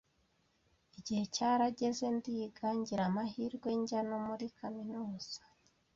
Igihe 0.99 1.23
cyarageze 1.35 2.05
ndiga, 2.17 2.67
ngira 2.77 3.03
amahirwe 3.09 3.69
njya 3.79 3.99
no 4.09 4.17
muri 4.27 4.45
kaminuza 4.57 5.39